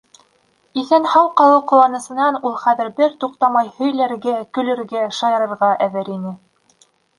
Иҫән-һау 0.83 1.27
ҡалыу 1.41 1.59
ҡыуанысынан 1.71 2.39
ул 2.49 2.55
хәҙер 2.63 2.89
бер 3.01 3.13
туҡтамай 3.25 3.71
һөйләргә, 3.77 4.35
көлөргә, 4.59 5.05
шаярырға 5.21 5.73
әҙер 5.89 6.13
ине. 6.19 6.37